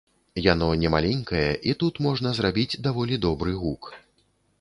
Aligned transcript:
Яно 0.43 0.67
немаленькае 0.83 1.43
і 1.71 1.75
тут 1.83 2.01
можна 2.05 2.31
зрабіць 2.39 2.79
даволі 2.87 3.21
добры 3.27 3.53
гук. 3.61 3.91